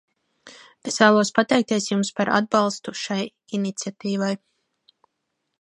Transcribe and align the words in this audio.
Es 0.91 0.95
vēlos 1.01 1.31
pateikties 1.35 1.85
jums 1.91 2.11
par 2.21 2.33
atbalstu 2.39 2.97
šai 3.03 3.21
iniciatīvai. 3.59 4.35